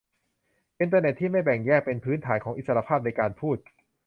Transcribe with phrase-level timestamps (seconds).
[0.79, 3.57] อินเตอร์เน็ตที่ไม่แบ่งแยกเป็นพื้นฐานของอิสรภาพในการพูด